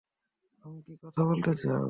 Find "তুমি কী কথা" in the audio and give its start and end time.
0.65-1.21